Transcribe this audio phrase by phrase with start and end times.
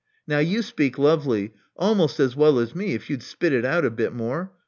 [0.25, 3.91] Now you speak lovely— almost as well as me, if you'd spit it out a
[3.91, 4.51] bit more.